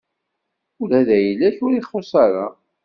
Ula 0.81 0.99
d 1.07 1.09
ayla-k 1.17 1.57
ur 1.65 1.71
ixuṣṣ 1.75 2.11
ara. 2.25 2.45